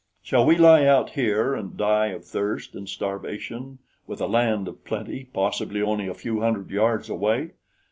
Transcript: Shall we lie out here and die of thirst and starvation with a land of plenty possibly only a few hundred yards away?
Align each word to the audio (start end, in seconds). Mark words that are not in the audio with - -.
Shall 0.23 0.47
we 0.47 0.57
lie 0.57 0.87
out 0.87 1.11
here 1.11 1.53
and 1.53 1.77
die 1.77 2.07
of 2.07 2.25
thirst 2.25 2.73
and 2.73 2.89
starvation 2.89 3.77
with 4.07 4.19
a 4.19 4.25
land 4.25 4.67
of 4.67 4.83
plenty 4.83 5.25
possibly 5.25 5.79
only 5.79 6.07
a 6.07 6.15
few 6.15 6.39
hundred 6.39 6.71
yards 6.71 7.07
away? 7.07 7.51